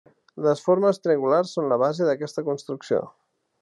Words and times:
Les 0.45 0.63
formes 0.67 1.01
triangulars 1.03 1.53
són 1.59 1.71
la 1.75 1.81
base 1.85 2.09
d'aquesta 2.11 2.49
construcció. 2.53 3.09